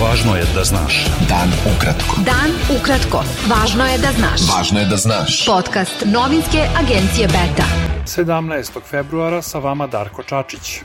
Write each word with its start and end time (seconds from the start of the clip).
Važno 0.00 0.32
je 0.36 0.44
da 0.54 0.62
znaš. 0.64 1.06
Dan 1.28 1.50
ukratko. 1.68 2.22
Dan 2.24 2.54
ukratko. 2.72 3.20
Važno 3.50 3.84
je 3.84 3.98
da 3.98 4.12
znaš. 4.16 4.46
Važno 4.48 4.80
je 4.80 4.86
da 4.86 4.96
znaš. 4.96 5.44
Podcast 5.46 6.04
novinske 6.06 6.64
agencije 6.80 7.28
Beta. 7.28 7.66
17. 8.06 8.80
februara 8.90 9.42
sa 9.42 9.58
vama 9.58 9.86
Darko 9.86 10.22
Čačić. 10.22 10.80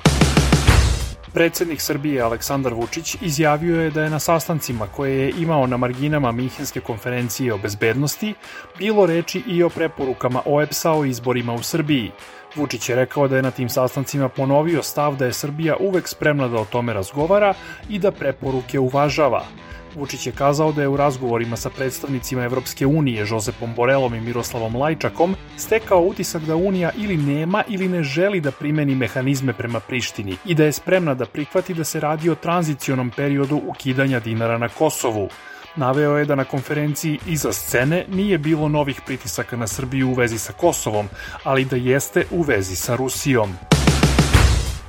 Predsednik 1.36 1.82
Srbije 1.82 2.22
Aleksandar 2.22 2.74
Vučić 2.74 3.18
izjavio 3.22 3.82
je 3.82 3.90
da 3.92 4.04
je 4.04 4.10
na 4.10 4.20
sastancima 4.20 4.88
koje 4.88 5.18
je 5.20 5.34
imao 5.40 5.68
na 5.68 5.78
marginama 5.78 6.32
Minhenske 6.32 6.80
konferencije 6.80 7.54
o 7.54 7.58
bezbednosti 7.58 8.34
bilo 8.78 9.06
reči 9.06 9.44
i 9.48 9.64
o 9.64 9.70
preporukama 9.70 10.42
OEPS-a 10.46 10.92
o 10.92 11.06
izborima 11.06 11.54
u 11.54 11.64
Srbiji. 11.64 12.12
Vučić 12.56 12.90
je 12.90 12.96
rekao 12.96 13.28
da 13.28 13.36
je 13.36 13.42
na 13.42 13.52
tim 13.52 13.70
sastancima 13.70 14.30
ponovio 14.30 14.84
stav 14.84 15.16
da 15.16 15.26
je 15.26 15.34
Srbija 15.34 15.76
uvek 15.80 16.08
spremna 16.08 16.48
da 16.48 16.58
o 16.60 16.66
tome 16.66 16.94
razgovara 16.94 17.54
i 17.90 18.00
da 18.00 18.12
preporuke 18.12 18.80
uvažava. 18.80 19.46
Vučić 19.96 20.28
je 20.28 20.32
kazao 20.32 20.72
da 20.72 20.82
je 20.82 20.88
u 20.88 20.98
razgovorima 20.98 21.56
sa 21.56 21.70
predstavnicima 21.70 22.44
Evropske 22.44 22.86
unije 22.86 23.26
Josepom 23.30 23.74
Borelom 23.76 24.16
i 24.16 24.22
Miroslavom 24.22 24.76
Lajčakom 24.76 25.36
stekao 25.58 26.02
utisak 26.02 26.42
da 26.42 26.56
Unija 26.56 26.92
ili 26.98 27.18
nema 27.18 27.64
ili 27.68 27.88
ne 27.88 28.04
želi 28.04 28.42
da 28.42 28.52
primeni 28.52 28.96
mehanizme 28.96 29.54
prema 29.54 29.80
Prištini 29.80 30.38
i 30.46 30.56
da 30.56 30.66
je 30.66 30.72
spremna 30.72 31.14
da 31.14 31.26
prihvati 31.26 31.74
da 31.74 31.84
se 31.84 32.00
radi 32.00 32.30
o 32.30 32.36
tranzicionom 32.36 33.12
periodu 33.16 33.62
ukidanja 33.68 34.20
dinara 34.20 34.58
na 34.58 34.70
Kosovu. 34.70 35.30
Naveo 35.76 36.18
je 36.18 36.26
da 36.26 36.36
na 36.36 36.44
konferenciji 36.44 37.20
iza 37.28 37.54
scene 37.54 38.06
nije 38.10 38.38
bilo 38.38 38.70
novih 38.70 39.02
pritisaka 39.06 39.58
na 39.58 39.68
Srbiju 39.68 40.10
u 40.10 40.14
vezi 40.14 40.38
sa 40.38 40.54
Kosovom, 40.54 41.08
ali 41.44 41.66
da 41.66 41.76
jeste 41.76 42.26
u 42.32 42.42
vezi 42.42 42.76
sa 42.76 42.96
Rusijom. 42.96 43.75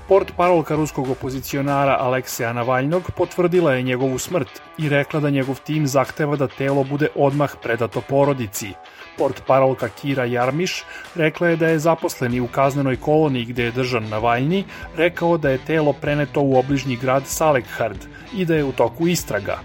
Port 0.08 0.32
parolka 0.36 0.74
ruskog 0.74 1.08
opozicionara 1.10 1.96
Alekseja 2.00 2.52
Navalnog 2.52 3.10
potvrdila 3.16 3.72
je 3.74 3.82
njegovu 3.82 4.18
smrt 4.18 4.62
i 4.78 4.88
rekla 4.88 5.20
da 5.20 5.30
njegov 5.30 5.60
tim 5.64 5.86
zahteva 5.86 6.36
da 6.36 6.48
telo 6.48 6.84
bude 6.84 7.08
odmah 7.14 7.50
predato 7.62 8.00
porodici. 8.00 8.68
Port 9.18 9.42
parolka 9.46 9.88
Kira 9.88 10.24
Jarmiš 10.24 10.84
rekla 11.14 11.48
je 11.48 11.56
da 11.56 11.68
je 11.68 11.78
zaposleni 11.78 12.40
u 12.40 12.46
kaznenoj 12.46 12.96
koloniji 12.96 13.44
gde 13.44 13.64
je 13.64 13.70
držan 13.70 14.08
Navalni 14.08 14.64
rekao 14.96 15.38
da 15.38 15.50
je 15.50 15.64
telo 15.66 15.92
preneto 15.92 16.40
u 16.40 16.58
obližnji 16.58 16.96
grad 16.96 17.26
Salekhard 17.26 18.06
i 18.36 18.44
da 18.44 18.54
je 18.54 18.64
u 18.64 18.72
toku 18.72 19.08
istraga. 19.08 19.58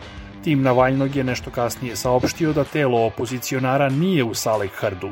Tim 0.43 0.61
Navalnog 0.61 1.15
je 1.15 1.23
nešto 1.23 1.51
kasnije 1.51 1.95
saopštio 1.95 2.53
da 2.53 2.63
telo 2.63 3.05
opozicionara 3.05 3.89
nije 3.89 4.23
u 4.23 4.33
Salekhardu. 4.33 5.11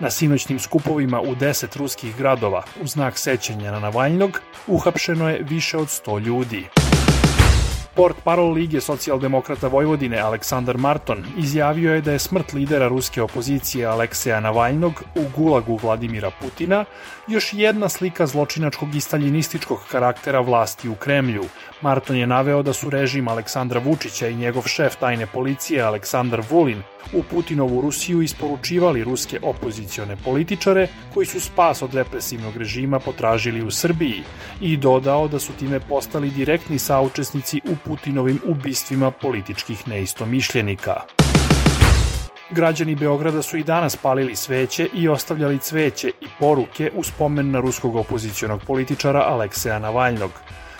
Na 0.00 0.10
sinoćnim 0.10 0.58
skupovima 0.58 1.20
u 1.20 1.34
10 1.34 1.78
ruskih 1.78 2.16
gradova 2.16 2.62
u 2.82 2.86
znak 2.86 3.18
sećanja 3.18 3.70
na 3.70 3.80
Navalnog 3.80 4.40
uhapšeno 4.66 5.30
je 5.30 5.42
više 5.42 5.76
od 5.76 5.86
100 5.86 6.20
ljudi. 6.20 6.68
Port 8.00 8.16
parol 8.24 8.52
Lige 8.52 8.80
socijaldemokrata 8.80 9.68
Vojvodine 9.68 10.18
Aleksandar 10.18 10.78
Marton 10.78 11.24
izjavio 11.38 11.94
je 11.94 12.00
da 12.00 12.12
je 12.12 12.18
smrt 12.18 12.52
lidera 12.52 12.88
ruske 12.88 13.22
opozicije 13.22 13.86
Alekseja 13.86 14.40
Navalnog 14.40 15.02
u 15.14 15.24
gulagu 15.36 15.76
Vladimira 15.82 16.30
Putina 16.40 16.84
još 17.28 17.50
jedna 17.52 17.88
slika 17.88 18.26
zločinačkog 18.26 18.94
i 18.94 19.00
staljinističkog 19.00 19.78
karaktera 19.90 20.40
vlasti 20.40 20.88
u 20.88 20.94
Kremlju. 20.94 21.44
Marton 21.80 22.16
je 22.16 22.26
naveo 22.26 22.62
da 22.62 22.72
su 22.72 22.90
režim 22.90 23.28
Aleksandra 23.28 23.80
Vučića 23.80 24.28
i 24.28 24.36
njegov 24.36 24.62
šef 24.62 24.96
tajne 24.96 25.26
policije 25.26 25.82
Aleksandar 25.82 26.42
Vulin 26.50 26.82
u 27.12 27.22
Putinovu 27.22 27.80
Rusiju 27.80 28.22
isporučivali 28.22 29.04
ruske 29.04 29.38
opozicione 29.42 30.16
političare 30.24 30.88
koji 31.14 31.26
su 31.26 31.40
spas 31.40 31.82
od 31.82 31.94
represivnog 31.94 32.56
režima 32.56 32.98
potražili 32.98 33.62
u 33.62 33.70
Srbiji 33.70 34.22
i 34.60 34.76
dodao 34.76 35.28
da 35.28 35.38
su 35.38 35.52
time 35.52 35.80
postali 35.80 36.30
direktni 36.30 36.78
saučesnici 36.78 37.60
u 37.64 37.76
Putinovim 37.90 38.38
ubistvima 38.46 39.10
političkih 39.10 39.88
neistomišljenika. 39.88 41.00
Građani 42.50 42.94
Beograda 42.94 43.42
su 43.42 43.56
i 43.56 43.64
danas 43.64 43.96
palili 43.96 44.36
sveće 44.36 44.88
i 44.94 45.08
ostavljali 45.08 45.58
cveće 45.58 46.08
i 46.08 46.26
poruke 46.38 46.90
u 46.94 47.02
spomen 47.02 47.50
na 47.50 47.60
ruskog 47.60 47.96
opozicionog 47.96 48.60
političara 48.66 49.20
Alekseja 49.20 49.78
Navalnog. 49.78 50.30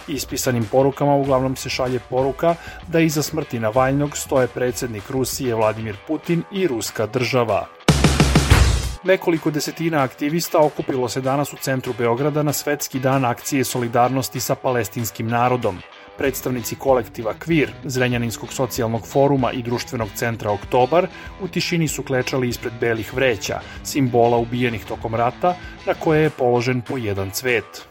Ispisanim 0.08 0.64
porukama 0.64 1.14
uglavnom 1.14 1.56
se 1.56 1.68
šalje 1.68 2.00
poruka 2.10 2.54
da 2.88 3.00
iza 3.00 3.22
smrti 3.22 3.58
Navalnog 3.58 4.16
stoje 4.16 4.46
predsednik 4.46 5.10
Rusije 5.10 5.54
Vladimir 5.54 5.96
Putin 6.06 6.42
i 6.52 6.66
ruska 6.66 7.06
država. 7.06 7.66
Nekoliko 9.04 9.50
desetina 9.50 10.02
aktivista 10.02 10.58
okupilo 10.58 11.08
se 11.08 11.20
danas 11.20 11.52
u 11.52 11.56
centru 11.56 11.94
Beograda 11.98 12.42
na 12.42 12.52
svetski 12.52 13.00
dan 13.00 13.24
akcije 13.24 13.64
solidarnosti 13.64 14.40
sa 14.40 14.54
palestinskim 14.54 15.26
narodom. 15.26 15.78
Predstavnici 16.20 16.76
kolektiva 16.76 17.32
Kvir, 17.34 17.70
Zrenjaninskog 17.84 18.52
socijalnog 18.52 19.06
foruma 19.06 19.52
i 19.52 19.62
društvenog 19.62 20.08
centra 20.14 20.52
Oktobar 20.52 21.06
u 21.40 21.48
tišini 21.48 21.88
su 21.88 22.02
klečali 22.02 22.48
ispred 22.48 22.72
belih 22.80 23.14
vreća, 23.14 23.60
simbola 23.84 24.36
ubijenih 24.36 24.84
tokom 24.84 25.14
rata, 25.14 25.54
na 25.86 25.94
koje 25.94 26.22
je 26.22 26.30
položen 26.30 26.80
po 26.80 26.96
jedan 26.96 27.30
cvet. 27.30 27.86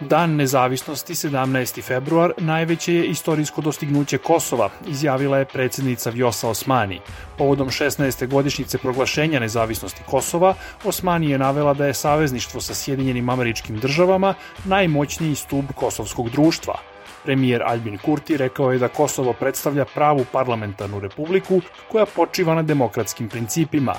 Dan 0.00 0.36
nezavisnosti 0.36 1.14
17. 1.14 1.82
februar 1.82 2.32
najveće 2.38 2.94
je 2.94 3.06
istorijsko 3.06 3.60
dostignuće 3.60 4.18
Kosova, 4.18 4.70
izjavila 4.86 5.38
je 5.38 5.44
predsednica 5.44 6.10
Vjosa 6.10 6.48
Osmani. 6.48 7.00
Povodom 7.38 7.68
16. 7.68 8.26
godišnjice 8.26 8.78
proglašenja 8.78 9.40
nezavisnosti 9.40 10.02
Kosova, 10.06 10.54
Osmani 10.84 11.30
je 11.30 11.38
navela 11.38 11.74
da 11.74 11.86
je 11.86 11.94
savezništvo 11.94 12.60
sa 12.60 12.74
Sjedinjenim 12.74 13.28
američkim 13.28 13.78
državama 13.78 14.34
najmoćniji 14.64 15.34
stub 15.34 15.64
kosovskog 15.74 16.30
društva. 16.30 16.91
Premijer 17.24 17.62
Albin 17.66 17.98
Kurti 17.98 18.36
rekao 18.36 18.72
je 18.72 18.78
da 18.78 18.88
Kosovo 18.88 19.32
predstavlja 19.32 19.84
pravu 19.84 20.24
parlamentarnu 20.32 21.00
republiku 21.00 21.60
koja 21.92 22.06
počiva 22.06 22.54
na 22.54 22.62
demokratskim 22.62 23.28
principima, 23.28 23.94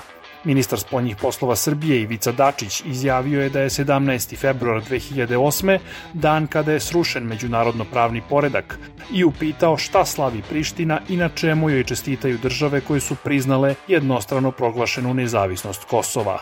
Ministar 0.46 0.80
spoljnih 0.80 1.16
poslova 1.16 1.56
Srbije 1.56 2.02
Ivica 2.02 2.32
Dačić 2.32 2.82
izjavio 2.86 3.42
je 3.42 3.50
da 3.50 3.62
je 3.62 3.70
17. 3.70 4.38
februar 4.38 4.82
2008. 4.82 5.80
dan 6.14 6.48
kada 6.48 6.72
je 6.72 6.80
srušen 6.80 7.24
međunarodno 7.24 7.86
pravni 7.86 8.22
poredak 8.30 8.80
i 9.14 9.24
upitao 9.24 9.78
šta 9.78 10.06
slavi 10.06 10.42
Priština 10.50 11.00
i 11.10 11.18
na 11.18 11.30
čemu 11.30 11.70
joj 11.70 11.84
čestitaju 11.84 12.38
države 12.38 12.82
koje 12.82 13.00
su 13.00 13.16
priznale 13.16 13.76
jednostrano 13.88 14.52
proglašenu 14.52 15.14
nezavisnost 15.14 15.84
Kosova. 15.84 16.40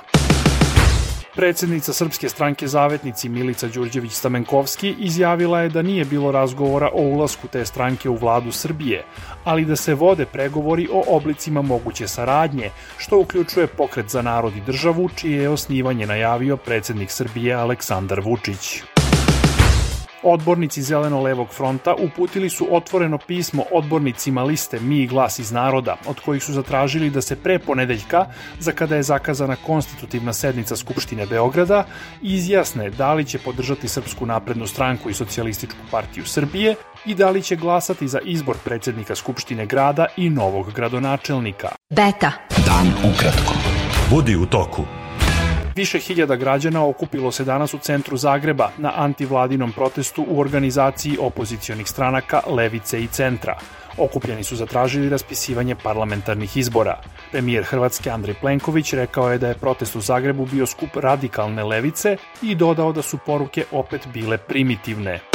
Predsednica 1.35 1.93
Srpske 1.93 2.29
stranke 2.29 2.67
Zavetnici 2.67 3.29
Milica 3.29 3.67
Đurđević 3.67 4.11
Stamenkovski 4.11 4.95
izjavila 4.99 5.61
je 5.61 5.69
da 5.69 5.81
nije 5.81 6.05
bilo 6.05 6.31
razgovora 6.31 6.89
o 6.93 7.01
ulasku 7.01 7.47
te 7.47 7.65
stranke 7.65 8.09
u 8.09 8.15
vladu 8.15 8.51
Srbije, 8.51 9.05
ali 9.43 9.65
da 9.65 9.75
se 9.75 9.93
vode 9.95 10.25
pregovori 10.25 10.87
o 10.91 11.03
oblicima 11.07 11.61
moguće 11.61 12.07
saradnje, 12.07 12.69
što 12.97 13.19
uključuje 13.19 13.67
pokret 13.67 14.09
za 14.09 14.21
narod 14.21 14.55
i 14.55 14.61
državu, 14.61 15.09
čije 15.15 15.41
je 15.41 15.49
osnivanje 15.49 16.05
najavio 16.05 16.57
predsednik 16.57 17.11
Srbije 17.11 17.53
Aleksandar 17.53 18.19
Vučić. 18.19 18.83
Odbornici 20.23 20.81
Zeleno-levog 20.81 21.47
fronta 21.49 21.95
uputili 21.95 22.49
su 22.49 22.67
otvoreno 22.75 23.17
pismo 23.17 23.63
odbornicima 23.71 24.43
liste 24.43 24.79
Mi 24.79 24.99
i 24.99 25.07
glas 25.07 25.39
iz 25.39 25.51
naroda, 25.51 25.97
od 26.07 26.19
kojih 26.19 26.43
su 26.43 26.53
zatražili 26.53 27.09
da 27.09 27.21
se 27.21 27.35
pre 27.35 27.59
ponedeljka, 27.59 28.25
za 28.59 28.71
kada 28.71 28.95
je 28.95 29.03
zakazana 29.03 29.55
konstitutivna 29.55 30.33
sednica 30.33 30.75
Skupštine 30.75 31.25
Beograda, 31.25 31.85
izjasne 32.21 32.89
da 32.89 33.13
li 33.13 33.25
će 33.25 33.39
podržati 33.39 33.87
Srpsku 33.87 34.25
naprednu 34.25 34.67
stranku 34.67 35.09
i 35.09 35.13
Socijalističku 35.13 35.79
partiju 35.91 36.25
Srbije 36.25 36.75
i 37.05 37.15
da 37.15 37.29
li 37.29 37.41
će 37.41 37.55
glasati 37.55 38.07
za 38.07 38.19
izbor 38.19 38.55
predsednika 38.63 39.15
Skupštine 39.15 39.65
grada 39.65 40.05
i 40.17 40.29
novog 40.29 40.71
gradonačelnika. 40.73 41.69
Beta. 41.89 42.31
Dan 42.65 43.13
ukratko. 43.13 43.53
Budi 44.09 44.35
u 44.35 44.45
toku. 44.45 45.00
Više 45.75 45.99
hiljada 45.99 46.35
građana 46.35 46.85
okupilo 46.85 47.31
se 47.31 47.43
danas 47.43 47.73
u 47.73 47.77
centru 47.77 48.17
Zagreba 48.17 48.69
na 48.77 48.93
antivladinom 48.95 49.71
protestu 49.71 50.25
u 50.27 50.39
organizaciji 50.39 51.17
opozicionih 51.19 51.87
stranaka 51.87 52.41
Levice 52.47 53.03
i 53.03 53.07
Centra. 53.07 53.57
Okupljeni 53.97 54.43
su 54.43 54.55
zatražili 54.55 55.09
raspisivanje 55.09 55.75
parlamentarnih 55.75 56.57
izbora. 56.57 57.01
Premijer 57.31 57.63
Hrvatske 57.63 58.09
Andrej 58.09 58.35
Plenković 58.41 58.93
rekao 58.93 59.31
je 59.31 59.37
da 59.37 59.47
je 59.47 59.53
protest 59.53 59.95
u 59.95 60.01
Zagrebu 60.01 60.45
bio 60.45 60.65
skup 60.65 60.95
radikalne 60.95 61.63
levice 61.63 62.17
i 62.41 62.55
dodao 62.55 62.91
da 62.93 63.01
su 63.01 63.17
poruke 63.25 63.65
opet 63.71 64.07
bile 64.13 64.37
primitivne. 64.37 65.30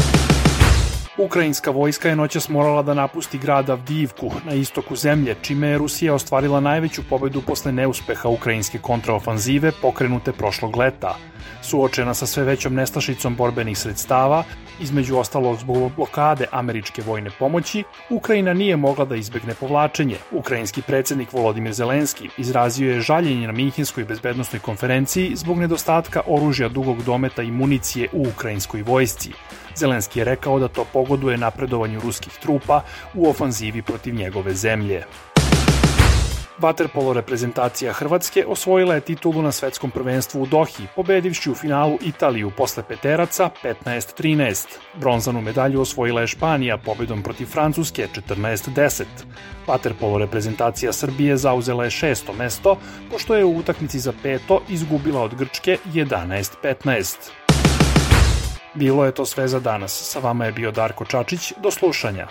Ukrajinska 1.18 1.70
vojska 1.70 2.08
je 2.08 2.16
noćas 2.16 2.48
morala 2.48 2.82
da 2.82 2.94
napusti 2.94 3.38
grad 3.38 3.70
Avdijivku 3.70 4.30
na 4.44 4.52
istoku 4.52 4.96
zemlje, 4.96 5.36
čime 5.42 5.68
je 5.68 5.78
Rusija 5.78 6.14
ostvarila 6.14 6.60
najveću 6.60 7.02
pobedu 7.10 7.42
posle 7.42 7.72
neuspeha 7.72 8.28
ukrajinske 8.28 8.78
kontraofanzive 8.78 9.72
pokrenute 9.82 10.32
prošlog 10.32 10.76
leta. 10.76 11.16
Suočena 11.62 12.14
sa 12.14 12.26
sve 12.26 12.44
većom 12.44 12.74
nestašicom 12.74 13.36
borbenih 13.36 13.78
sredstava, 13.78 14.44
između 14.80 15.16
ostalog 15.16 15.56
zbog 15.58 15.92
blokade 15.96 16.46
američke 16.52 17.02
vojne 17.06 17.30
pomoći, 17.38 17.84
Ukrajina 18.10 18.54
nije 18.54 18.76
mogla 18.76 19.04
da 19.04 19.16
izbegne 19.16 19.54
povlačenje. 19.54 20.16
Ukrajinski 20.32 20.82
predsednik 20.82 21.32
Volodimir 21.32 21.72
Zelenski 21.72 22.28
izrazio 22.38 22.92
je 22.92 23.00
žaljenje 23.00 23.46
na 23.46 23.52
Minhinskoj 23.52 24.04
bezbednostnoj 24.04 24.60
konferenciji 24.60 25.36
zbog 25.36 25.58
nedostatka 25.58 26.20
oružja 26.26 26.68
dugog 26.68 27.02
dometa 27.02 27.42
i 27.42 27.50
municije 27.50 28.08
u 28.12 28.28
ukrajinskoj 28.28 28.82
vojsci. 28.82 29.32
Zelenski 29.76 30.19
je 30.19 30.25
rekao 30.25 30.58
da 30.58 30.69
to 30.69 30.87
pogoduje 30.93 31.37
napredovanju 31.37 32.00
ruskih 32.00 32.32
trupa 32.43 32.82
u 33.14 33.28
ofanzivi 33.28 33.82
protiv 33.82 34.14
njegove 34.14 34.55
zemlje. 34.55 35.05
Vaterpolo 36.58 37.12
reprezentacija 37.12 37.93
Hrvatske 37.93 38.44
osvojila 38.46 38.94
je 38.94 39.00
titulu 39.00 39.43
na 39.43 39.52
svetskom 39.52 39.90
prvenstvu 39.90 40.43
u 40.43 40.46
Dohi, 40.46 40.87
pobedivši 40.96 41.50
u 41.50 41.55
finalu 41.55 41.99
Italiju 42.00 42.50
posle 42.56 42.82
peteraca 42.88 43.50
15-13. 43.64 44.67
Bronzanu 44.94 45.40
medalju 45.40 45.81
osvojila 45.81 46.20
je 46.20 46.26
Španija 46.26 46.78
pobedom 46.78 47.23
protiv 47.23 47.46
Francuske 47.46 48.08
14-10. 48.31 49.05
Vaterpolo 49.67 50.19
reprezentacija 50.19 50.93
Srbije 50.93 51.37
zauzela 51.37 51.84
je 51.84 51.90
šesto 51.90 52.32
mesto, 52.32 52.76
pošto 53.11 53.34
je 53.34 53.44
u 53.44 53.56
utakmici 53.58 53.99
za 53.99 54.12
peto 54.23 54.62
izgubila 54.69 55.23
od 55.23 55.34
Grčke 55.34 55.78
11-15. 55.87 57.45
Bilo 58.76 59.05
je 59.05 59.12
to 59.12 59.26
sve 59.26 59.49
za 59.49 59.61
danas. 59.61 59.93
Sa 59.93 60.19
vama 60.19 60.44
je 60.44 60.52
bio 60.52 60.70
Darko 60.70 61.05
Čačić. 61.05 61.52
Do 61.62 61.70
slušanja. 61.70 62.26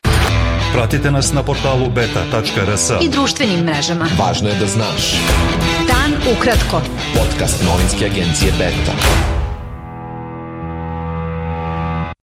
Pratite 0.74 1.12
nas 1.12 1.34
na 1.34 1.44
portalu 1.44 1.90
beta.rs. 1.90 2.90
I 3.02 3.10
društvenim 3.10 3.60
mrežama. 3.60 4.08
Važno 4.20 4.50
je 4.50 4.56
da 4.56 4.66
znaš. 4.66 5.14
Dan 5.88 6.36
ukratko. 6.38 6.82
Podcast 7.16 7.64
novinske 7.64 8.06
agencije 8.06 8.52
Beta. 8.52 9.35